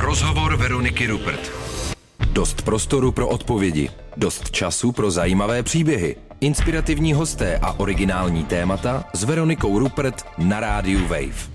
[0.00, 1.52] Rozhovor Veroniky Rupert.
[2.32, 9.24] Dost prostoru pro odpovědi, dost času pro zajímavé příběhy, inspirativní hosté a originální témata s
[9.24, 11.50] Veronikou Rupert na rádiu Wave.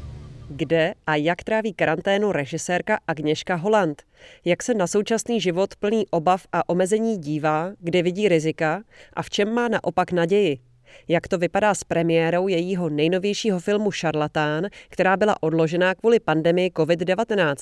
[0.50, 4.04] Kde a jak tráví karanténu režisérka Agněška Holland?
[4.46, 8.84] Jak se na současný život plný obav a omezení dívá, kde vidí rizika
[9.14, 10.60] a v čem má naopak naději?
[11.08, 17.56] Jak to vypadá s premiérou jejího nejnovějšího filmu Šarlatán, která byla odložená kvůli pandemii COVID-19?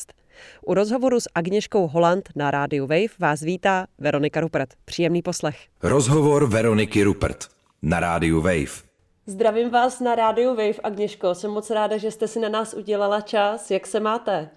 [0.66, 4.70] U rozhovoru s Agněškou Holland na rádiu Wave vás vítá Veronika Rupert.
[4.86, 5.58] Příjemný poslech.
[5.84, 7.48] Rozhovor Veroniky Rupert
[7.82, 8.90] na rádiu Wave.
[9.26, 11.36] Zdravím vás na rádiu Wave, Agněško.
[11.36, 13.72] Jsem moc ráda, že jste si na nás udělala čas.
[13.72, 14.50] Jak se máte?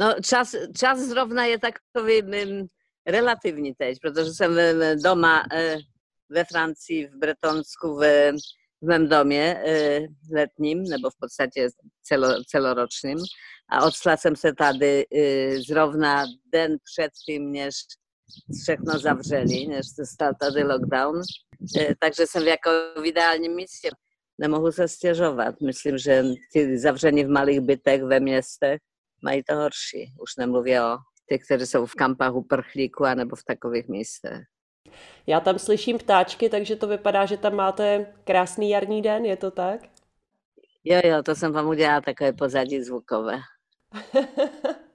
[0.00, 2.66] No, čas, čas zrovna je takový um,
[3.06, 4.56] relativní teď, protože jsem
[5.02, 5.80] doma uh,
[6.30, 8.00] we Francji, w Bretonsku, w,
[8.82, 11.68] w Memdomie y, letnim, no bo w podstawie
[12.02, 13.18] celo, celorocznym,
[13.68, 17.84] a od odslacem setady y, zrówna den przed tym, niż
[18.62, 21.22] trzechno zawrzeli, niż startady lockdown.
[21.76, 22.70] Y, także są jako
[23.02, 23.88] w idealnym miejscu.
[24.38, 25.14] No mogę się.
[25.60, 26.24] Myślę, że
[26.74, 28.80] zawrzenie w małych bytach, we miastach,
[29.22, 30.12] ma i to horsi.
[30.20, 34.57] Już nie mówię o tych, którzy są w kampach u Perchliku, albo w takowych miejscach.
[35.26, 39.50] Já tam slyším ptáčky, takže to vypadá, že tam máte krásný jarní den, je to
[39.50, 39.80] tak?
[40.84, 43.38] Jo, jo, to jsem vám udělala takové pozadí zvukové.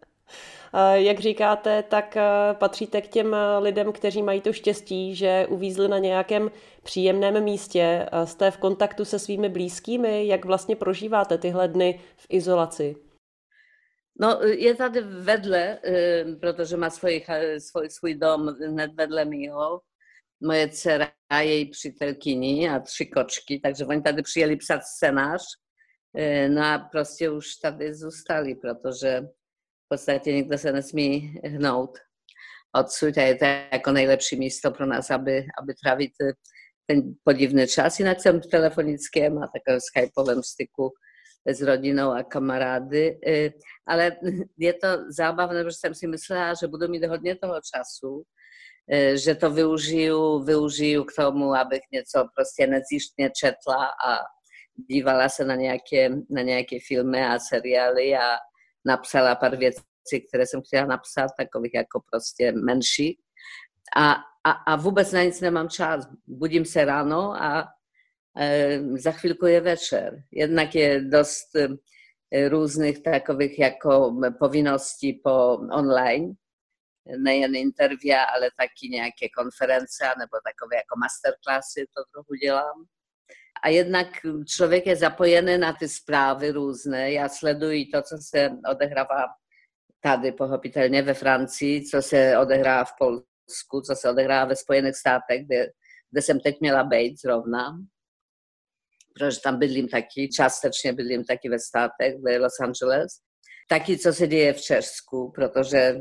[0.93, 5.87] Jak říkáte, tak eh, patříte k těm eh, lidem, kteří mají to štěstí, že uvízli
[5.87, 6.51] na nějakém
[6.83, 8.09] příjemném místě.
[8.23, 10.27] Jste v kontaktu se svými blízkými?
[10.27, 12.95] Jak vlastně prožíváte tyhle dny v izolaci?
[14.19, 17.25] No, je tady vedle, y, protože má svůj,
[17.57, 19.81] svůj, svůj dom hned vedle mýho.
[20.45, 25.41] Moje dcera a její přítelkyni a tři kočky, takže oni tady přijeli psat scénář.
[26.17, 29.21] Y, no a prostě už tady zůstali, protože
[29.85, 31.97] v podstatě nikdo se nesmí hnout
[32.75, 36.11] odsud a je to jako nejlepší místo pro nás, aby, aby trávit
[36.87, 37.99] ten podivný čas.
[37.99, 40.91] Jinak jsem v telefonickém a takovém skypovém styku
[41.45, 43.53] s rodinou a kamarády, y,
[43.87, 44.11] ale
[44.57, 48.23] je to zábavné, protože jsem si myslela, že budu mít hodně toho y,
[49.15, 54.19] že to využiju, využiju k tomu, abych něco prostě nezjištně četla a
[54.89, 58.37] dívala se na nějaké, na nějaké filmy a seriály a
[58.85, 59.81] napsala pár věcí,
[60.29, 63.19] které jsem chtěla napsat, takových jako prostě menší.
[63.95, 66.07] A, a, a vůbec na nic nemám čas.
[66.27, 67.67] Budím se ráno a
[68.95, 70.23] za chvilku je večer.
[70.31, 71.47] Jednak je dost
[72.47, 76.33] různých takových jako povinností po online,
[77.17, 82.85] nejen intervia, ale taky nějaké konference nebo takové jako masterclassy, to trochu dělám.
[83.63, 84.07] A jednak
[84.47, 87.11] člověk je zapojený na ty zprávy různé.
[87.11, 89.25] Já sleduji to, co se odehrává
[90.01, 95.45] tady pochopitelně ve Francii, co se odehrává v Polsku, co se odehrává ve Spojených státech,
[95.45, 95.67] kde,
[96.11, 97.77] kde jsem teď měla být zrovna
[99.13, 103.11] protože tam bydlím taky, částečně bydlím taky ve státech, v Los Angeles.
[103.69, 105.95] Taky, co se děje v Česku, protože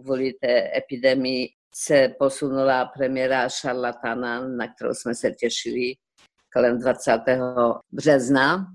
[0.00, 5.94] kvůli té epidemii se posunula premiéra Šarlatana, na kterou jsme se těšili
[6.52, 7.12] kolem 20.
[7.92, 8.66] března.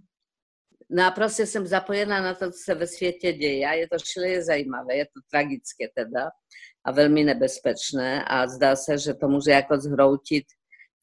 [0.89, 3.97] No a prostě jsem zapojená na to, co se ve světě děje a je to
[4.00, 6.29] šíleně zajímavé, je to tragické teda
[6.85, 10.45] a velmi nebezpečné a zdá se, že to může jako zhroutit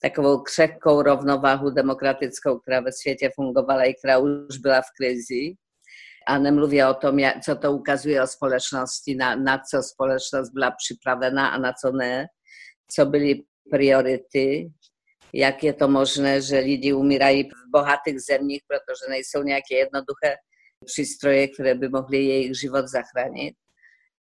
[0.02, 5.54] takovou křehkou rovnováhu demokratickou, která ve světě fungovala i která už byla v krizi.
[6.26, 11.52] Anem mówię o tym, co to ukazuje o społeczności, na, na co społeczność była przyprawiona,
[11.52, 12.28] a na co nie,
[12.88, 14.70] co byli priorytety?
[15.34, 19.76] jakie to możne, że ludzie umierali w bogatych zemnich, proto że no nie są jakie
[19.76, 20.38] jednoduche
[20.86, 23.56] przystroje, które by mogli jej żywot zachranić?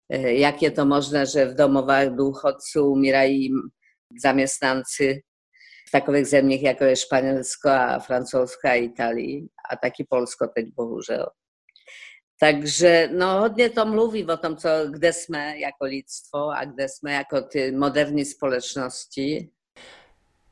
[0.09, 3.53] E, jakie to możne, że w domowach uchodźców umierali
[4.18, 5.22] zamiestnancy
[5.88, 11.25] w takowych zemniach jak Szpanielsko, a Francuzka, Italii, a taki Polsko też bohużel.
[12.44, 17.13] Takže no, hodně to mluví o tom, co, kde jsme jako lidstvo a kde jsme
[17.13, 19.50] jako ty moderní společnosti.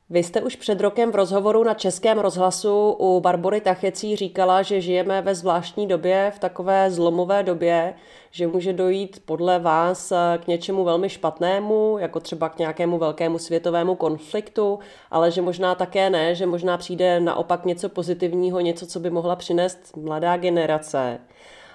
[0.10, 4.82] Vy jste už před rokem v rozhovoru na Českém rozhlasu u Barbory Tachecí říkala, že
[4.82, 7.94] žijeme ve zvláštní době, v takové zlomové době,
[8.32, 13.96] že může dojít podle vás k něčemu velmi špatnému, jako třeba k nějakému velkému světovému
[13.96, 14.80] konfliktu,
[15.12, 19.36] ale že možná také ne, že možná přijde naopak něco pozitivního, něco, co by mohla
[19.36, 21.20] přinést mladá generace.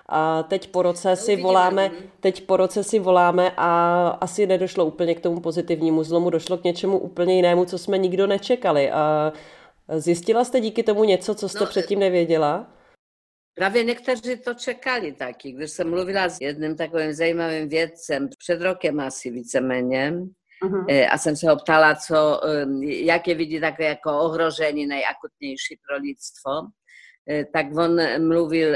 [0.09, 5.15] A teď po roce si voláme, teď po roce si voláme a asi nedošlo úplně
[5.15, 8.91] k tomu pozitivnímu zlomu, došlo k něčemu úplně jinému, co jsme nikdo nečekali.
[8.91, 9.33] A
[9.97, 12.67] zjistila jste díky tomu něco, co jste no, předtím nevěděla?
[13.57, 19.01] Prawie niektórzy to czekali taki, gdyż jsem mluvila s jednym takovým zajímavým vědcem před rokem
[19.01, 20.13] asi víceméně,
[20.65, 20.85] Mhm.
[20.89, 22.41] E, a jsem se ho ptala, co,
[22.81, 26.51] jakie widzi takie jako ohrożenie najakutniejsze pro lidstwo.
[26.51, 26.86] E,
[27.53, 28.69] tak on mówił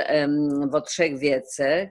[0.73, 1.89] o trzech wiecach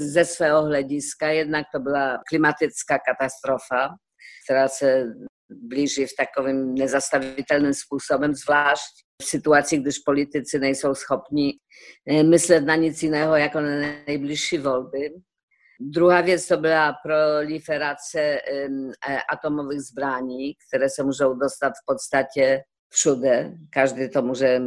[0.00, 1.32] ze swego hlediska.
[1.32, 3.96] Jednak to była klimatyczna katastrofa,
[4.44, 5.12] która się
[5.50, 11.60] bliży w takim nezastawitelnym sposobem, zwłaszcza w sytuacji, gdyż politycy nie są schopni
[12.06, 13.62] e, myśleć na nic innego, jak na
[14.06, 15.12] najbliższe wolby.
[15.80, 18.68] Druga věc to byla proliferace e,
[19.30, 23.52] atomowych zbraní, které se můžou dostat v podstatě všude.
[23.70, 24.60] Každý to může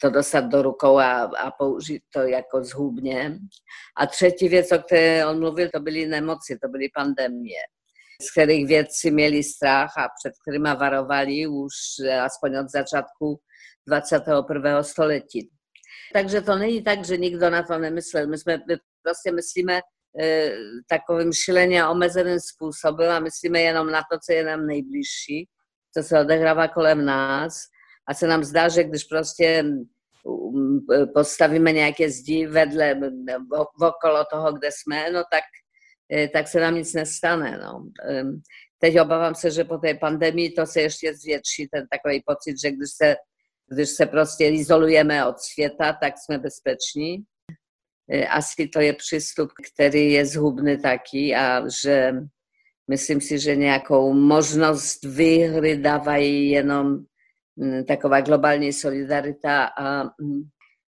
[0.00, 1.52] to dostat do rukou a, a
[2.12, 3.38] to jako zhubně.
[3.96, 7.60] A třetí věc, o které on mluvil, to byly nemoci, to byly pandemie,
[8.22, 11.72] z kterých vědci měli strach a před kterými varovali už
[12.22, 13.40] aspoň od začátku
[13.86, 14.82] 21.
[14.82, 15.50] století.
[16.12, 18.26] Takže to není tak, že nikdo na to nemyslel.
[18.26, 19.80] My my prostě myslíme
[20.20, 20.50] E,
[20.88, 25.48] takovým šilenie omezeným způsobem a myslíme jenom na to, co je nám nejbližší,
[25.94, 27.54] co se odehrává kolem nás
[28.08, 29.64] a se nám zdá, že když prostě
[31.14, 33.00] postavíme nějaké zdi vedle,
[33.80, 35.44] okolo toho, kde jsme, no tak,
[36.12, 37.58] e, tak se nám nic nestane.
[37.58, 37.90] No.
[38.78, 42.70] Teď obávám se, že po té pandemii to se ještě zvětší, ten takový pocit, že
[42.70, 43.16] když se,
[43.72, 47.24] když se prostě izolujeme od světa, tak jsme bezpeční.
[48.12, 52.12] Y, asi to je přístup, který je zhubný taky a že
[52.88, 56.98] myslím si, že nějakou možnost výhry dávají jenom
[57.56, 60.42] mm, taková globální solidarita a mm,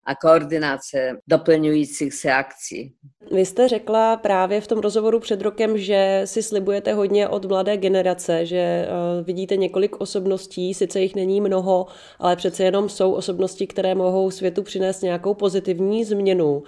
[0.04, 2.92] a koordinace doplňujících se akcí.
[3.30, 7.76] Vy jste řekla právě v tom rozhovoru před rokem, že si slibujete hodně od mladé
[7.76, 11.86] generace, že uh, vidíte několik osobností, sice jich není mnoho,
[12.18, 16.52] ale přece jenom jsou osobnosti, které mohou světu přinést nějakou pozitivní změnu.
[16.56, 16.62] Uh,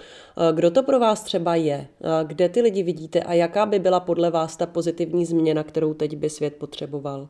[0.55, 1.87] kdo to pro vás třeba je?
[1.99, 5.95] Uh, kde ty lidi vidíte a jaká by byla podle vás ta pozitivní změna, kterou
[5.95, 7.29] teď by svět potřeboval?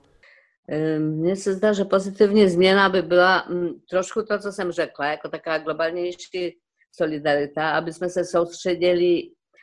[0.99, 5.29] Mně se zdá, že pozitivní změna by byla mm, trošku to, co jsem řekla, jako
[5.29, 6.57] taká globálnější
[6.93, 9.23] solidarita, aby jsme se soustředili,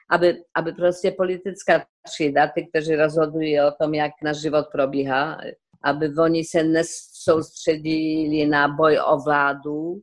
[0.10, 5.38] aby, aby prostě politická třída, ty, kteří rozhodují o tom, jak náš život probíhá,
[5.84, 10.02] aby oni se nesoustředili na boj o vládu,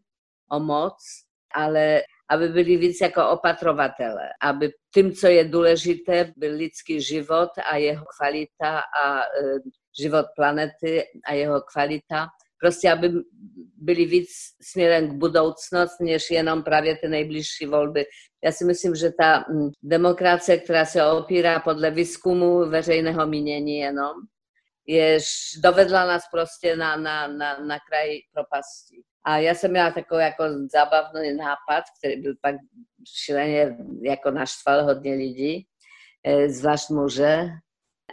[0.51, 0.97] o moc,
[1.55, 7.77] ale aby byli víc jako opatrovatele, aby tím, co je důležité, byl lidský život a
[7.77, 9.23] jeho kvalita a
[10.01, 12.27] život planety a jeho kvalita.
[12.61, 13.11] Prostě, aby
[13.77, 14.29] byli víc
[14.63, 18.05] směrem k budoucnosti, než jenom právě ty nejbližší volby.
[18.45, 19.45] Já si myslím, že ta
[19.83, 24.13] demokracie, která se opírá podle výzkumu veřejného mínění jenom,
[24.87, 25.25] jež
[25.63, 29.03] dovedla nás prostě na, na, na, na kraj propasti.
[29.25, 32.55] A já jsem měla takový jako zábavný nápad, který byl pak
[33.25, 35.67] šileně jako naštval hodně lidí,
[36.25, 37.49] eh, zvlášť muže,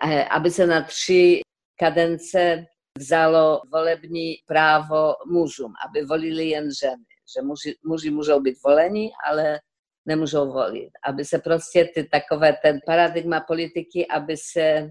[0.07, 1.41] eh, aby se na tři
[1.79, 2.65] kadence
[2.97, 7.05] vzalo volební právo mužům, aby volili jen ženy.
[7.35, 9.59] Že muži, muži můžou být voleni, ale
[10.05, 10.89] nemůžou volit.
[11.03, 14.89] Aby se prostě ty takové, ten paradigma politiky, aby se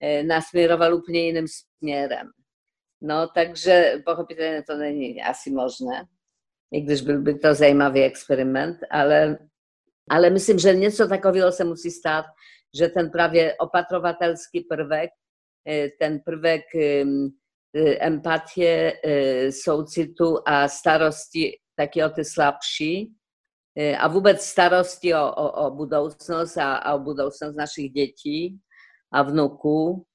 [0.00, 2.30] e, nasměroval úplně jiným směrem.
[3.02, 6.04] No, takže pochopitelně to není asi možné,
[6.72, 9.38] i když byl by to zajímavý experiment, ale,
[10.10, 11.90] ale myslím, že něco takového se musí
[12.78, 15.10] že ten právě opatrovatelský prvek
[15.66, 17.04] E, ten prvek e,
[18.00, 22.24] empatie, e, soucitu a starosti taky o ty
[23.98, 27.56] a vůbec starosti o, o, o budoucnost a, a o budoucnost
[29.12, 30.06] a vnuků,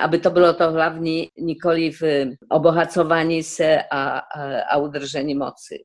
[0.00, 2.02] aby to bylo to hlavní, nikoli v
[2.50, 5.84] obohacování se a, a, a udržení moci.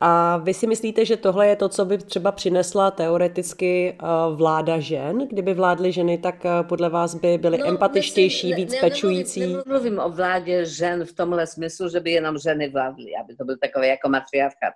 [0.00, 4.78] A vy si myslíte, že tohle je to, co by třeba přinesla teoreticky eh, vláda
[4.78, 5.28] žen?
[5.28, 9.40] Kdyby vládly ženy, tak eh, podle vás by byly no, empatičtější, víc ne, pečující?
[9.40, 13.44] Nemluvím, nemluvím o vládě žen v tomhle smyslu, že by jenom ženy vládly, aby to
[13.44, 14.74] byl takový jako matriarchat.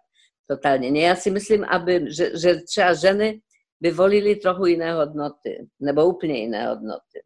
[0.49, 0.91] Totálně.
[0.91, 3.41] Ne, já si myslím, aby, že, že třeba ženy
[3.81, 7.21] by volili trochu jiné hodnoty, nebo úplně jiné hodnoty.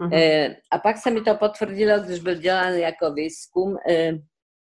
[0.00, 0.12] Mhm.
[0.12, 3.76] E, a pak se mi to potvrdilo, gdyż byl dělán jako výzkum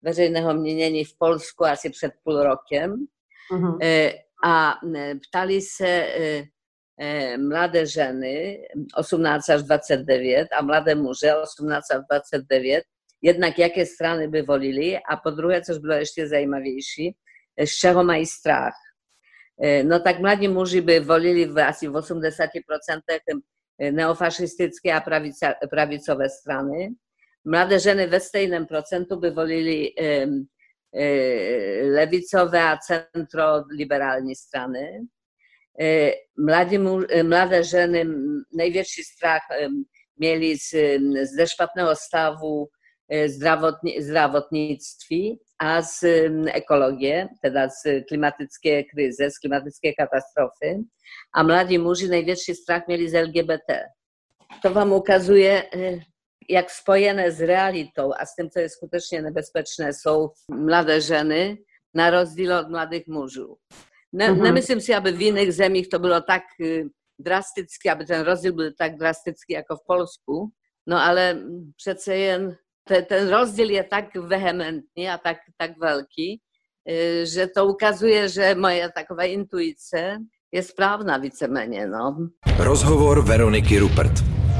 [0.01, 3.05] veřejného měnění v Polsku asi před půl rokiem.
[3.51, 3.77] Mhm.
[3.83, 4.13] E,
[4.45, 4.73] a
[5.29, 12.83] ptali se e, mlade ženy 18 aż 29, a mlade muże 18 aż 29,
[13.21, 17.15] jednak jakie strony by wolili, a po drugie, coś było jeszcze zajmowniejsi,
[17.57, 18.73] z czego ma i strach.
[19.85, 23.01] No tak młodzi muži by wolili w, asi w 80%
[23.79, 26.93] neofaszystyckie, a prawica, prawicowe strany.
[27.45, 30.27] Mlade żeny w stejnym procentu by wolili e,
[31.83, 35.05] lewicowe, a centroliberalni strany.
[35.79, 36.79] E, Mladi,
[37.23, 38.05] mlade e, żeny
[38.53, 39.41] największy strach
[40.17, 40.69] mieli z,
[41.23, 42.69] z deszpatnego stawu
[43.27, 46.03] zdravotni, zdravotnictví a z
[46.53, 50.83] ekologie, teda z klimatické krize, z klimatické katastrofy.
[51.33, 53.89] A mladí muži największy strach mieli z LGBT.
[54.61, 55.63] To wam ukazuje,
[56.49, 61.57] jak spojene z realitą, a z tym, co jest skutecznie niebezpieczne, są młode żeny,
[61.93, 63.57] na rozdíl od mladých mužů.
[64.13, 64.41] Ne, mm-hmm.
[64.41, 66.43] Nemyslím si, aby v jiných zemích to bylo tak
[67.19, 70.49] drasticky, aby ten rozdíl byl tak drastický jako v Polsku,
[70.87, 71.37] no ale
[71.85, 71.95] te,
[72.83, 76.41] ten rozdíl je tak vehementní a tak, tak velký,
[77.23, 80.17] że to ukazuje, że moja taková intuice
[80.51, 81.87] je správna víceméně.
[81.87, 82.17] No.
[82.59, 84.13] Rozhovor Veroniky Rupert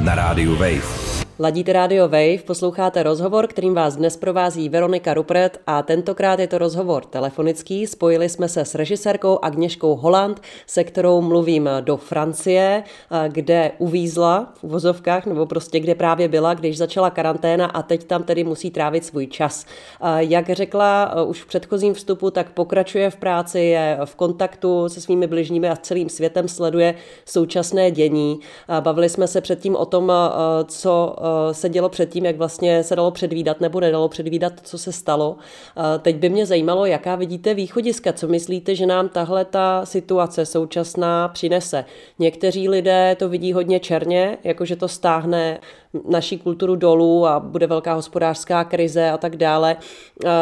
[0.03, 1.23] na rádiu Wave.
[1.40, 6.58] Ladíte Radio Wave, posloucháte rozhovor, kterým vás dnes provází Veronika Rupret a tentokrát je to
[6.58, 7.88] rozhovor telefonický.
[7.88, 12.84] Spojili jsme se s režisérkou Agněškou Holland, se kterou mluvím do Francie,
[13.28, 18.24] kde uvízla v uvozovkách, nebo prostě kde právě byla, když začala karanténa a teď tam
[18.24, 19.66] tedy musí trávit svůj čas.
[20.18, 25.28] Jak řekla už v předchozím vstupu, tak pokračuje v práci, je v kontaktu se svými
[25.28, 28.40] bližními a celým světem sleduje současné dění.
[28.80, 30.12] Bavili jsme se předtím o tom,
[30.68, 34.92] co Eh, se dělo předtím, jak vlastně se dalo předvídat nebo nedalo předvídat, co se
[34.92, 35.38] stalo.
[35.77, 40.46] Eh, teď by mě zajímalo, jaká vidíte východiska, co myslíte, že nám tahle ta situace
[40.46, 41.86] současná přinese.
[42.20, 45.60] Někteří lidé to vidí hodně černě, jakože to stáhne
[46.10, 49.76] naší kulturu dolů a bude velká hospodářská krize a tak dále.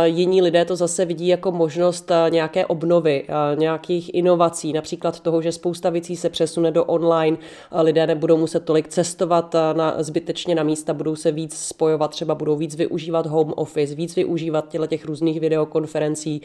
[0.04, 5.90] Jiní lidé to zase vidí jako možnost nějaké obnovy, nějakých inovací, například toho, že spousta
[5.90, 7.38] věcí se přesune do online,
[7.82, 12.56] lidé nebudou muset tolik cestovat na, zbytečně na místa, budou se víc spojovat, třeba budou
[12.56, 16.42] víc využívat home office, víc využívat těch různých videokonferencí.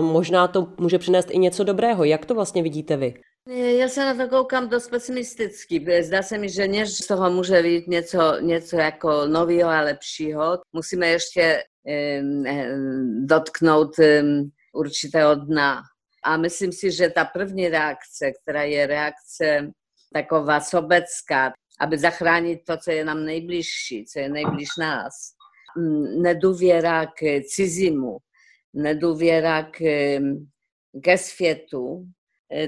[0.00, 2.04] Možná to může přinést i něco dobrého.
[2.04, 3.14] Jak to vlastně vidíte vy?
[3.48, 5.80] Ja sa na to koukám dosť pesimisticky.
[6.04, 10.60] Zdá sa mi, že než z toho môže byť niečo, niečo ako nového a lepšího,
[10.68, 12.44] musíme ešte um,
[13.24, 15.80] dotknúť um, určitého dna.
[16.28, 19.72] A myslím si, že ta první reakce, která je reakce
[20.12, 25.32] taková sobecká, aby zachránit to, co je nám nejbližší, co je nejbliž nás.
[26.20, 28.18] Nedůvěra k cizímu,
[28.74, 29.80] nedůvěra k,
[31.00, 32.04] ke světu,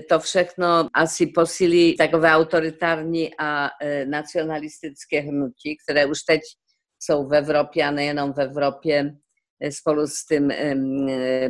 [0.09, 6.41] to všechno asi posílí takové autoritární a e, nacionalistické hnutí, které už teď
[6.99, 9.15] jsou v Evropě a nejenom v Evropě
[9.61, 10.53] e, spolu s tím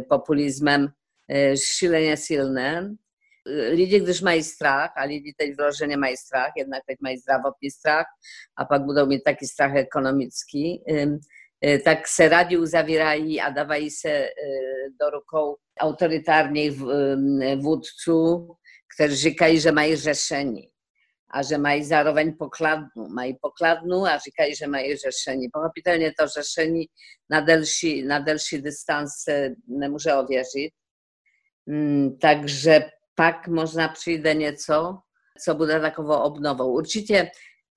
[0.08, 0.88] populizmem
[1.54, 2.94] šíleně silné.
[3.70, 8.06] Lidi, když mají strach, a lidi teď vloženě mají strach, jednak teď mají zdravotní strach
[8.56, 10.82] a pak budou mít taky strach ekonomický,
[11.60, 14.32] E, tak se radiu zawierali, a dawali se e,
[15.00, 16.72] do rukou autorytarnych
[17.58, 18.56] wódców,
[18.94, 20.72] którzy rzekali, że mają rzeszeni,
[21.28, 23.08] a że mają zarowań pokladnu.
[23.08, 25.50] Mają pokladnu, a rzekali, że mają rzeszeni.
[25.50, 26.88] Pochopitelnie to rzeszeni
[27.28, 30.74] na dalszy, na dalszy dystans e, nie może uwierzyć.
[31.68, 35.02] Mm, także pak można przyjdę nieco,
[35.40, 36.64] co będzie takowo obnową.
[36.64, 37.30] Určitě,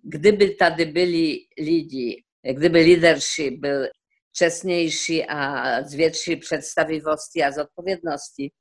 [0.04, 3.90] gdyby tady byli lidi, gdyby leadership byl
[4.34, 8.54] wczesniejsi, a z większej przedstawiwości, a z odpowiedności,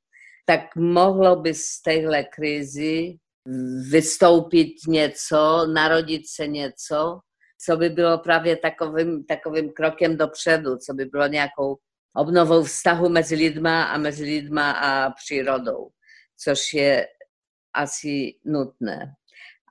[0.45, 3.17] tak mogłoby z tej kryzy
[3.89, 7.23] wystąpić nieco, narodzić się nieco,
[7.57, 11.75] co by było prawie takowym, takowym krokiem do przodu, co by było niejaką
[12.13, 15.91] obnową wstachu między ludźmi, a między ludźmi a przyrodą,
[16.35, 17.07] coś je
[17.73, 19.15] asi nutne.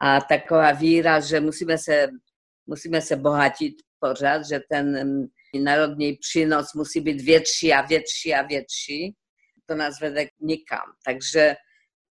[0.01, 2.09] A taka wira, że musimy się,
[2.67, 5.19] musimy się bohacić pořád, że ten
[5.63, 9.15] narodní přínos musí být větší a větší a větší,
[9.67, 10.93] to nás vede nikam.
[11.05, 11.55] Takže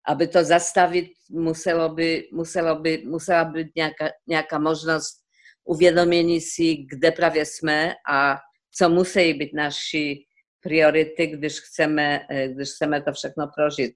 [0.07, 5.21] aby to zastavit, muselo by, muselo by, musela být nějaká, nějaká možnost
[5.65, 8.38] uvědomění si, kde právě jsme a
[8.77, 10.25] co musí být naši
[10.62, 13.95] priority, když chceme, když chceme to všechno prožít.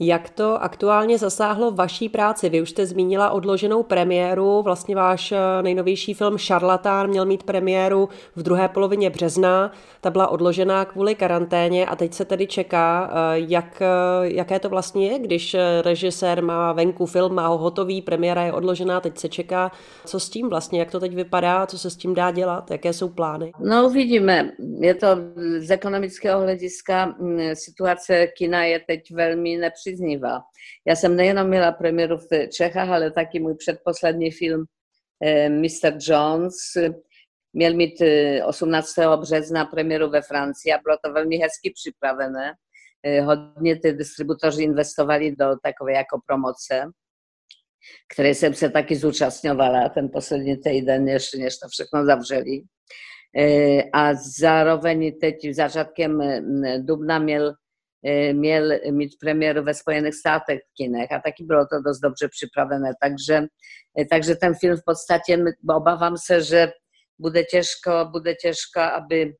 [0.00, 2.48] Jak to aktuálně zasáhlo vaší práci?
[2.48, 8.08] Vy už jste zmínila odloženou premiéru, vlastně váš eh, nejnovější film Šarlatán měl mít premiéru
[8.36, 13.38] v druhé polovině března, ta byla odložená kvůli karanténě a teď se tedy čeká, eh,
[13.48, 13.86] jak, eh,
[14.22, 19.00] jaké to vlastně je, když režisér má venku film, má ho hotový, premiéra je odložená,
[19.00, 19.72] teď se čeká,
[20.06, 22.92] co s tím vlastně, jak to teď vypadá, co se s tím dá dělat, jaké
[22.92, 23.52] jsou plány?
[23.60, 24.50] No uvidíme,
[24.80, 25.06] je to
[25.58, 29.58] z ekonomického hlediska, mm, situace kina je teď velmi
[29.90, 30.42] nepříjemná příznivá.
[30.86, 34.64] Já jsem nejenom měla premiéru v Čechách, ale taky můj předposlední film
[35.24, 35.98] eh, Mr.
[36.00, 36.56] Jones
[37.54, 38.02] Miał mieć
[38.44, 42.54] 18 března premieru we Francji, a było to veľmi hezky připravené.
[43.24, 46.90] Hodně ty dystrybutorzy inwestowali do takové jako promoce,
[48.12, 52.62] které jsem se taky zúčastňovala ten poslední týden, než, než to všechno zavřeli.
[53.92, 56.22] A zároveň teď zaczątkiem
[56.78, 57.54] dubna miał
[58.34, 58.62] miał
[58.92, 62.92] mieć premierę we Spojenych Stanach w kinach, a taki było to dość dobrze przyprawione.
[63.00, 63.48] Także,
[64.10, 66.72] także ten film w podstawie, bo obawiam się, że
[67.18, 69.36] będzie ciężko, będzie ciężko, aby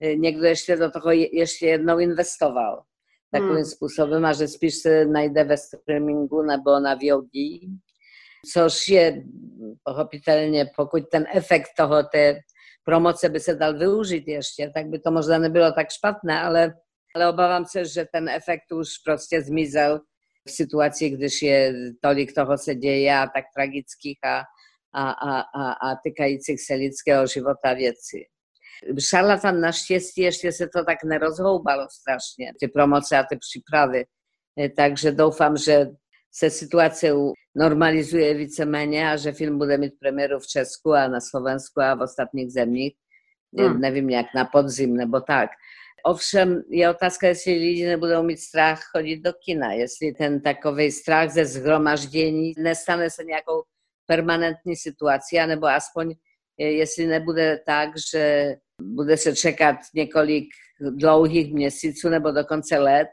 [0.00, 2.82] niekto jeszcze do tego jeszcze jedną inwestował.
[3.30, 3.64] Takim hmm.
[3.64, 4.74] sposobem, a że spisz
[5.06, 7.34] najdę we streamingu albo na VOD,
[8.52, 9.22] což je
[9.84, 12.40] pochopitelně, pokud ten efekt toho, té
[12.84, 16.74] promoce by se dal využít ještě, tak by to možná nebylo tak špatné, ale
[17.14, 20.00] ale obawiam się, że ten efekt już proste zmizel
[20.46, 24.44] w sytuacji, gdyż je tolik toho se dzieje, a tak tragickich, a,
[24.92, 28.26] a, a, a, a tykających se lidského života věci.
[29.00, 34.06] Szarlatan na szczęście jeszcze się to tak nie rozhołbało strasznie, te promocje, a te przyprawy.
[34.76, 35.94] Także doufam, że
[36.30, 37.14] se sytuacja
[37.54, 42.02] normalizuje víceméně a że film bude mieć premieru w Czesku, a na Słowensku, a w
[42.02, 42.94] ostatnich zemích.
[43.56, 43.80] Hmm.
[43.80, 45.50] Nie wiem jak na podzim, bo tak.
[46.06, 51.30] Owszem, je otázka, jestli lidi nebudou mít strach chodit do kina, jestli ten takový strach
[51.30, 53.62] ze zhromaždění nestane se nějakou
[54.06, 56.14] permanentní situací, nebo aspoň
[56.60, 60.44] e, jestli nebude tak, že bude se čekat několik
[60.90, 63.08] dlouhých měsíců nebo dokonce let,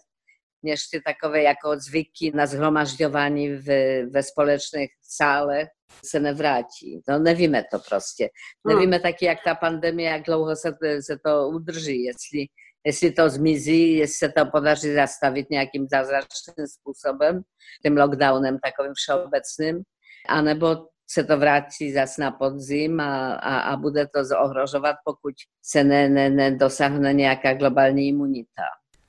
[0.63, 3.65] než ty takové jako zvyky na zhromažďování v,
[4.09, 5.67] ve společných sálech
[6.05, 7.01] se nevrátí.
[7.09, 8.29] No nevíme to prostě.
[8.65, 8.75] No.
[8.75, 12.45] Nevíme taky, jak ta pandemie, jak dlouho se, se to udrží, jestli
[12.85, 17.43] jeśli to zmizí, jeśli się to podarzy zastawić nejakým zázračným spôsobem,
[17.83, 19.83] tym lockdownem takovým všeobecným,
[20.27, 25.83] anebo se to vrátí zas na podzim a, a, a bude to zohrožovat, pokud se
[25.83, 28.63] ne, ne, nedosáhne nějaká globální imunita.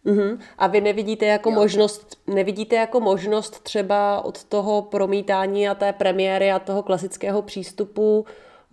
[0.06, 0.38] Uh-huh.
[0.58, 1.54] A vy nevidíte jako jo.
[1.54, 8.26] možnost, nevidíte jako možnost třeba od toho promítání a té premiéry a toho klasického přístupu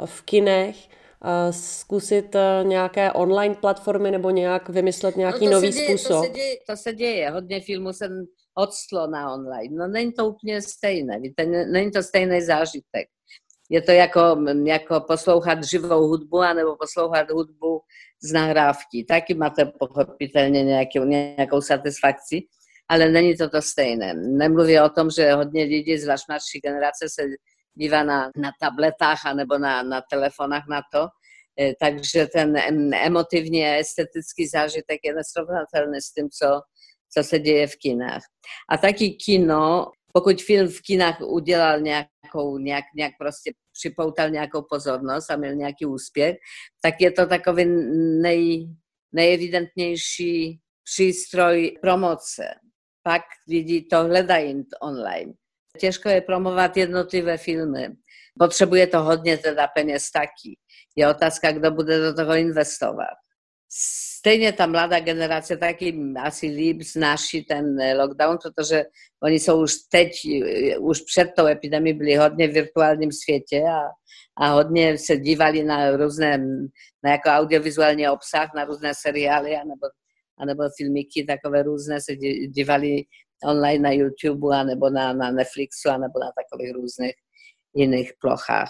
[0.06, 0.76] v kinech
[1.52, 6.18] zkusit eh, nějaké online platformy nebo nějak vymyslet nějaký no nový děje, způsob?
[6.18, 7.30] To se, děje, to se děje.
[7.30, 8.10] Hodně filmů se
[8.56, 9.76] odstlo na online.
[9.78, 11.20] No není to úplně stejné.
[11.20, 13.08] Víte, není to stejný zážitek.
[13.70, 17.82] Je to jako, jako poslouchat živou hudbu anebo poslouchat hudbu
[18.22, 19.04] z nahrávky.
[19.04, 22.42] Taky máte pochopitelně nějakou, nějakou satisfakci,
[22.88, 24.14] ale není to to stejné.
[24.14, 27.22] Nemluví o tom, že hodně lidí, zvlášť mladší generace, se
[27.76, 31.10] bywa na, na tabletach albo na, na telefonach na to.
[31.56, 32.56] E, także ten
[32.94, 36.62] emotywnie estetycki zażytek jest równocelny z tym, co,
[37.08, 38.24] co się dzieje w kinach.
[38.68, 43.14] A takie kino, pokud film w kinach udzielał nejakou, nejak, nejak
[45.30, 46.38] a měl nějaký úspěch,
[46.82, 47.66] tak je to takový
[48.22, 48.68] nej,
[49.14, 52.60] nejevidentnější přístroj promoce.
[53.04, 55.34] Pak lidi to hledají online.
[55.78, 57.90] Těžko je promovat jednotlivé filmy.
[58.40, 60.58] Potřebuje to hodně teda peněz taky.
[60.96, 63.18] Je otázka, kdo bude do toho investovat.
[63.72, 67.66] Stejně ta mladá generace taky asi líp znáší ten
[67.98, 68.84] lockdown, protože
[69.24, 70.12] oni jsou už teď,
[70.80, 73.82] už před tou epidemií byli hodně v virtuálním světě a,
[74.38, 76.38] a hodně se dívali na různé,
[77.04, 79.88] na jako audiovizuální obsah, na různé seriály anebo,
[80.38, 82.16] anebo filmiky takové různé, se
[82.48, 83.04] dívali
[83.44, 87.14] online na YouTube, anebo na, na Netflixu, anebo na takových různých
[87.74, 88.70] jiných plochách.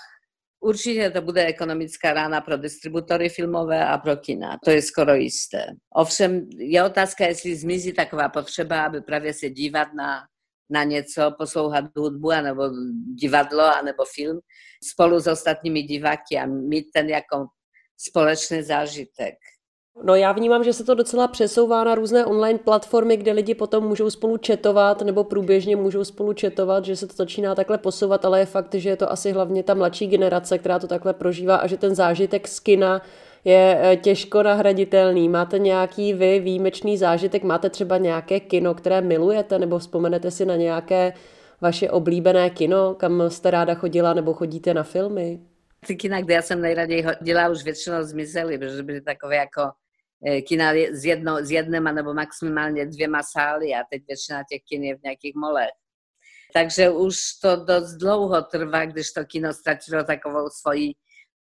[0.60, 4.60] Určite to bude ekonomická rána pro dystrybutory filmové a pro kina.
[4.63, 5.65] To je skoro jisté.
[5.95, 10.21] Ovšem je otázka, jestli zmizí taková potřeba, aby právě se dívat na,
[10.69, 12.69] na něco, poslouchat hudbu, anebo
[13.15, 14.39] divadlo, anebo film
[14.84, 17.47] spolu s ostatními diváky a mít ten jako
[17.97, 19.36] společný zážitek.
[20.04, 23.88] No já vnímám, že se to docela přesouvá na různé online platformy, kde lidi potom
[23.88, 28.39] můžou spolu četovat nebo průběžně můžou spolu četovat, že se to začíná takhle posouvat, ale
[28.39, 31.67] je fakt, že je to asi hlavně ta mladší generace, která to takhle prožívá a
[31.67, 33.02] že ten zážitek z kina
[33.45, 35.30] je eh, těžko nahraditelný.
[35.30, 37.43] Máte nějaký vy výjimečný zážitek?
[37.43, 41.13] Máte třeba nějaké kino, které milujete nebo vzpomenete si na nějaké
[41.62, 45.39] vaše oblíbené kino, kam jste ráda chodila nebo chodíte na filmy?
[45.98, 49.62] Kina, kde já jsem nejraději chodila, už většinou zmizely, protože byly takové jako
[50.26, 54.84] E, kina z, jedno, z jednym albo maksymalnie dwiema sali, a teď většina těch kin
[54.84, 55.76] je v nějakých molech.
[56.54, 60.92] Takže už to dość dlouho trwa, gdyż to kino straciło taką swoją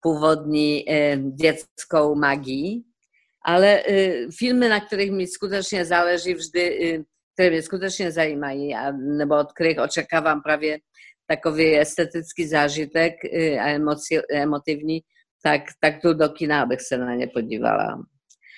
[0.02, 2.84] původní e, dziecką magii.
[3.42, 6.62] Ale e, filmy, na których mi skutecznie zależy, wżdy,
[7.34, 10.80] które mnie skutecznie zajímají, a, nebo od których oczekawam prawie
[11.28, 15.02] takowy estetycki zážitek e, a emoci, emotywny,
[15.44, 18.02] tak, tak tu do kina bych se na ně podívala.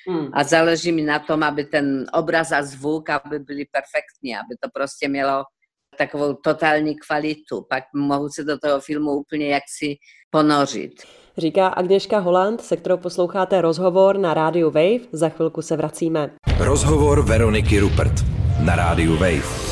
[0.08, 0.30] Hmm.
[0.34, 4.70] A záleží mi na tom, aby ten obraz a zvuk, aby byli perfektní, aby to
[4.74, 5.44] prostě mělo
[5.98, 7.66] takovou totální kvalitu.
[7.70, 9.96] Pak mohu se do toho filmu úplně jaksi
[10.30, 10.94] ponořit.
[11.38, 15.06] Říká Agněška Holland, se kterou posloucháte rozhovor na rádiu Wave.
[15.12, 16.30] Za chvilku se vracíme.
[16.60, 18.14] Rozhovor Veroniky Rupert
[18.66, 19.67] na rádiu Wave.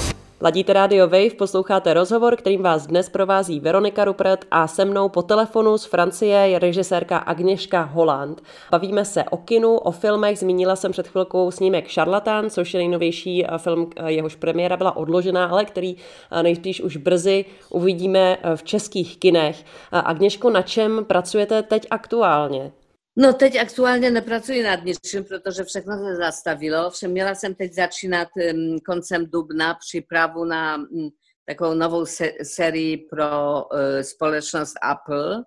[0.45, 5.21] Ladíte Radio Wave, posloucháte rozhovor, kterým vás dnes provází Veronika Rupert a se mnou po
[5.21, 8.41] telefonu z Francie je režisérka Agněška Holland.
[8.71, 13.45] Bavíme se o kinu, o filmech, zmínila jsem před chvilkou snímek Šarlatán, což je nejnovější
[13.45, 15.95] eh, film, eh, jehož premiéra byla odložená, ale který
[16.31, 19.63] eh, nejspíš už brzy uvidíme v českých kinech.
[19.91, 22.71] Agněško, na čem pracujete teď aktuálně?
[23.17, 26.91] No teď aktuálně nepracuji no, nad ničím, protože všechno se zastavilo.
[26.91, 31.09] Všem měla jsem teď začínat um, koncem dubna přípravu na um,
[31.45, 35.43] taką nową se serię pro e, społeczność Apple,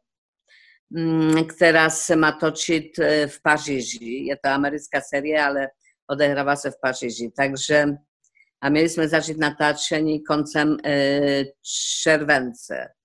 [1.49, 3.99] która ma toczyć e, w Paryżu.
[4.03, 5.71] Jest to amerykańska seria, ale
[6.09, 7.31] odehráva się w Paryżu.
[7.37, 7.97] Także,
[8.61, 11.45] a mieliśmy zacząć natáčení koncem y, e,
[12.03, 12.98] czerwca.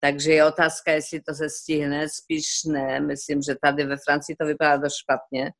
[0.00, 3.00] Takže je otázka, jestli to se stihne, spíš ne.
[3.00, 5.50] Myslím, že tady ve Francii to vypadá dost špatně.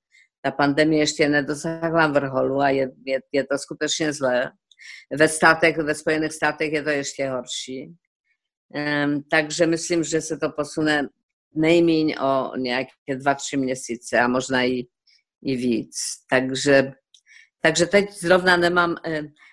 [0.42, 4.50] Ta pandemie ještě nedosáhla vrholu a je, je, je to skutečně zlé.
[5.18, 7.94] Ve státech, ve Spojených státech je to ještě horší.
[8.68, 11.08] Um, takže myslím, že se to posune
[11.54, 14.86] nejmíň o nějaké dva, tři měsíce a možná i,
[15.42, 15.96] i víc.
[16.30, 16.92] Takže,
[17.62, 18.96] takže teď zrovna nemám,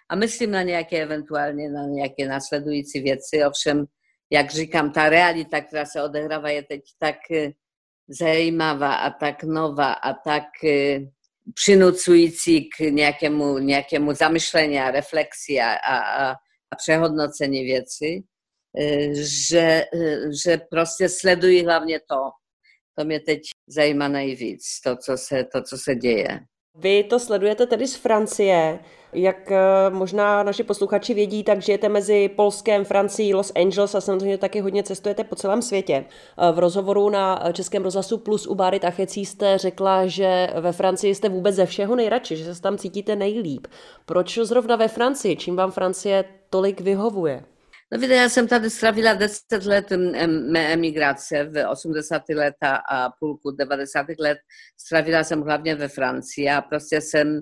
[0.09, 3.85] a myslím na nějaké eventuálně, na nějaké následující věci, ovšem
[4.33, 7.51] jak říkám, ta realita, která se odehrává, je teď tak e,
[8.07, 10.99] zajímavá a tak nová a tak e,
[11.53, 16.31] přinucující k nějakému, nějakému zamyšlení a reflexi a, a,
[16.71, 18.23] a přehodnocení věci,
[18.79, 19.09] e,
[19.49, 19.85] že,
[20.43, 22.21] že prostě sledují hlavně to.
[22.97, 26.39] To mě teď zajímá nejvíc, to, co se, to, co se děje.
[26.75, 28.79] Vy to sledujete tedy z Francie.
[29.13, 29.59] Jak eh,
[29.89, 34.83] možná naši posluchači vědí, tak žijete mezi Polskem, Francií, Los Angeles a samozřejmě taky hodně
[34.83, 36.05] cestujete po celém světě.
[36.37, 41.15] Eh, v rozhovoru na Českém rozhlasu Plus u Báry Tachecí jste řekla, že ve Francii
[41.15, 43.67] jste vůbec ze všeho nejradši, že se tam cítíte nejlíp.
[44.05, 45.35] Proč zrovna ve Francii?
[45.35, 47.43] Čím vám Francie tolik vyhovuje?
[47.93, 49.91] No víte, já jsem tady stravila 10 let
[50.55, 52.21] emigrace v 80.
[52.29, 52.55] let
[52.91, 54.05] a půlku 90.
[54.19, 54.37] let.
[54.77, 57.39] Stravila jsem hlavně ve Francii a prostě jsem,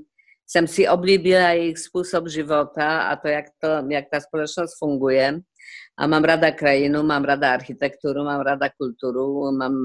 [0.48, 5.40] jsem si oblíbila jejich způsob života a to jak, to, jak ta společnost funguje.
[5.98, 9.76] A mám ráda krajinu, mám ráda architekturu, mám ráda kulturu, mám,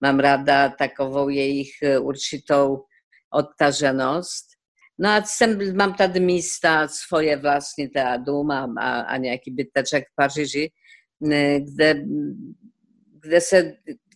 [0.00, 2.84] mám ráda takovou jejich určitou
[3.32, 4.51] odtaženost.
[4.98, 10.14] No a jsem, mám tady místa svoje vlastní, teda dům a, a, nějaký byteček v
[10.16, 10.70] Paříži,
[11.58, 11.94] kde,
[13.20, 13.72] kde, se,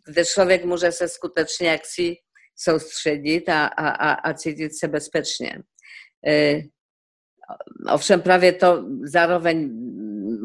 [0.06, 2.14] kde člověk může se skutečně jaksi
[2.56, 5.58] soustředit a, a, a, a cítit se bezpečně.
[6.26, 6.62] E,
[7.92, 9.70] ovšem právě to zároveň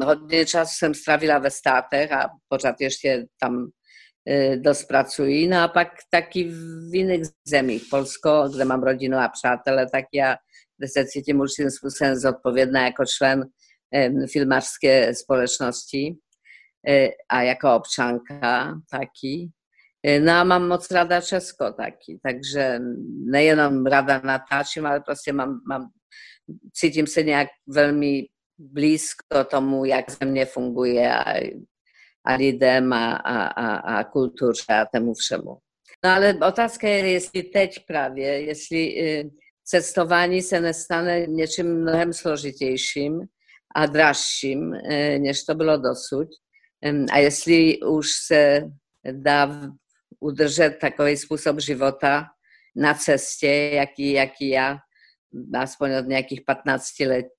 [0.04, 3.70] hodně času jsem strávila ve státech a pořád ještě tam
[4.28, 5.48] E, dost pracují.
[5.48, 6.44] No a pak taky
[6.90, 10.36] v jiných zemích, Polsko, kde mám rodinu a přátele, tak já
[10.86, 13.44] se cítím určitým způsobem zodpovědná jako člen
[14.32, 16.16] filmařské společnosti
[16.88, 19.50] e, a jako občanka taky.
[20.06, 22.78] E, no a mám moc ráda Česko taky, takže
[23.30, 25.88] nejenom ráda natáčím, ale prostě mám, mám,
[26.72, 28.26] cítím se nějak velmi
[28.58, 31.40] blízko tomu, jak země funguje a
[32.24, 35.58] a lidem a, a, a, kulturze a temu všemu.
[36.04, 39.30] No ale otázka je, jestli teď právě, jestli y,
[39.64, 43.20] cestování se nestane něčím mnohem složitějším
[43.74, 46.28] a dražším, y, než to bylo dosud.
[47.12, 48.62] A jestli už se
[49.12, 49.70] dá
[50.20, 52.24] udržet takový způsob života
[52.76, 54.78] na cestě, jaký, jaký já,
[55.54, 57.32] aspoň od nějakých 15 let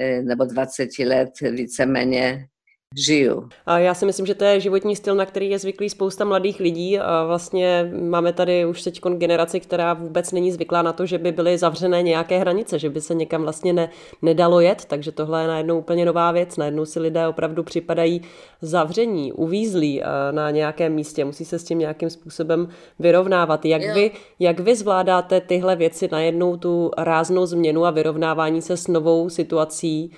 [0.00, 2.48] y, nebo 20 let víceméně
[2.96, 3.48] žiju.
[3.66, 6.60] A já si myslím, že to je životní styl, na který je zvyklý spousta mladých
[6.60, 6.98] lidí.
[6.98, 11.32] A vlastně máme tady už teď generaci, která vůbec není zvyklá na to, že by
[11.32, 13.90] byly zavřené nějaké hranice, že by se někam vlastně ne,
[14.22, 16.56] nedalo jet, takže tohle je najednou úplně nová věc.
[16.56, 18.22] Najednou si lidé opravdu připadají
[18.60, 23.64] zavření, uvízlí na nějakém místě, musí se s tím nějakým způsobem vyrovnávat.
[23.64, 28.88] Jak vy, jak vy zvládáte tyhle věci najednou tu ráznou změnu a vyrovnávání se s
[28.88, 30.12] novou situací?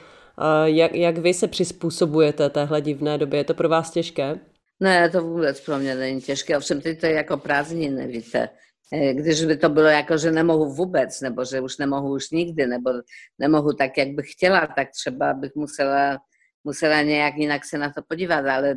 [0.64, 3.40] Jak, jak vy se přizpůsobujete téhle divné době?
[3.40, 4.38] Je to pro vás těžké?
[4.81, 6.57] Ne, to vůbec pro mě není těžké.
[6.57, 8.49] Ovšem teď to je jako prázdniny, víte.
[8.92, 12.66] E, když by to bylo jako, že nemohu vůbec, nebo že už nemohu už nikdy,
[12.66, 12.90] nebo
[13.38, 16.18] nemohu tak, jak bych chtěla, tak třeba bych musela,
[16.64, 18.77] musela nějak jinak se na to podívat, ale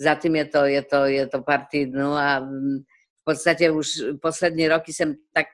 [0.00, 2.48] za tym je to, je to, je to pár týdnů a
[3.28, 3.88] v podstatě už
[4.22, 5.46] poslední roky jsem tak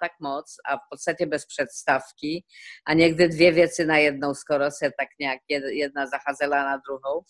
[0.00, 2.44] tak moc a v podstatě bez představky
[2.86, 5.38] a někdy dvě věci na jednou skoro se tak nějak
[5.72, 7.22] jedna zacházela na druhou,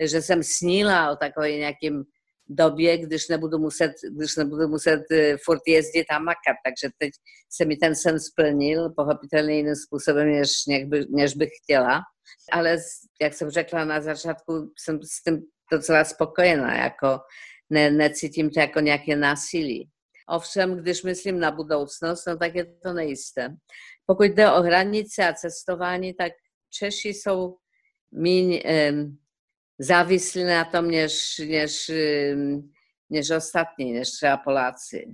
[0.00, 2.04] že jsem snila o takový nějakým
[2.48, 6.56] době, když nebudu muset, když nebudu muset e, furt jezdit a makat.
[6.64, 7.10] Takže teď
[7.50, 10.52] se mi ten sen splnil, pochopitelně jiným způsobem, než,
[11.10, 12.00] než bych chtěla.
[12.52, 12.76] Ale
[13.20, 17.18] jak jsem řekla na začátku, jsem s tím docela spokojená, jako
[17.70, 19.88] ne, necítím to jako nějaké násilí.
[20.28, 23.56] Ovšem, když myslím na budoucnost, no tak je to nejisté.
[24.06, 26.32] Pokud jde o hranice a cestování, tak
[26.70, 27.56] Češi jsou
[28.12, 29.18] míň um,
[29.78, 31.90] závislí na tom, než, než,
[33.10, 35.06] než ostatní, než třeba Poláci.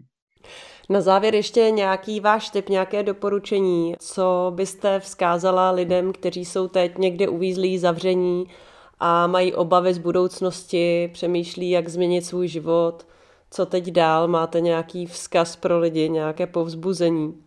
[0.91, 6.99] Na závěr ještě nějaký váš tip, nějaké doporučení, co byste vzkázala lidem, kteří jsou teď
[6.99, 8.45] někde uvízlí, zavření
[9.05, 13.09] a mají obavy z budoucnosti, přemýšlí, jak změnit svůj život,
[13.51, 17.45] co teď dál, máte nějaký vzkaz pro lidi, nějaké povzbuzení?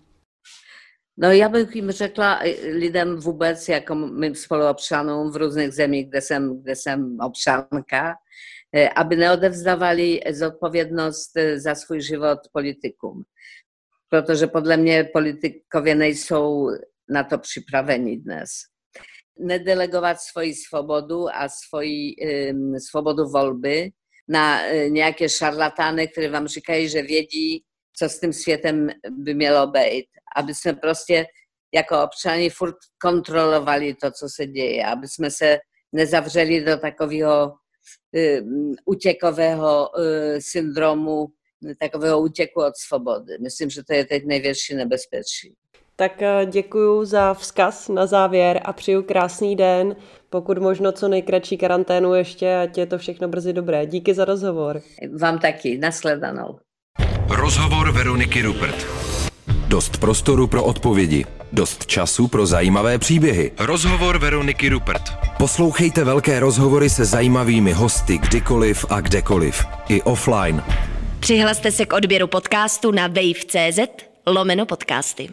[1.17, 2.39] No já bych jim řekla
[2.71, 8.15] lidem vůbec, jako mým spoluobčanům v různých zemích, kde jsem, kde jsem občanka,
[8.75, 13.23] eh, aby neodevzdávali zodpovědnost eh, za svůj život politikům.
[14.09, 16.69] Protože podle mě politikowie nejsou
[17.09, 18.49] na to připraveni dnes
[19.39, 22.17] nedelegować swojej swobody, a swojej
[22.79, 23.91] swobody wolby
[24.27, 29.67] na e, nejaké šarlatány, ktoré vám říkají, že vědí, co s tím světem by mělo
[29.67, 30.05] být.
[30.35, 30.77] Aby jsme
[31.73, 35.57] jako občani furt kontrolovali to, co se děje, aby jsme se
[35.91, 37.53] nezavřeli do takového
[38.41, 40.03] um, utěkového uh,
[40.39, 41.27] syndromu,
[41.79, 43.37] takového útěku od svobody.
[43.39, 44.75] Myslím, že to je teď největší.
[45.95, 49.95] Tak eh, děkuji za vzkaz na závěr a přeju krásný den.
[50.29, 53.85] Pokud možno co nejkratší karanténu ještě, ať je to všechno brzy dobré.
[53.85, 54.81] Díky za rozhovor.
[55.21, 55.77] Vám taky.
[55.77, 56.59] Nasledanou.
[57.29, 58.85] Rozhovor Veroniky Rupert.
[59.67, 61.25] Dost prostoru pro odpovědi.
[61.53, 63.51] Dost času pro zajímavé příběhy.
[63.59, 65.01] Rozhovor Veroniky Rupert.
[65.37, 69.65] Poslouchejte velké rozhovory se zajímavými hosty kdykoliv a kdekoliv.
[69.89, 70.63] I offline.
[71.19, 73.79] Přihlaste se k odběru podcastu na wave.cz
[74.27, 75.29] lomeno podcasty.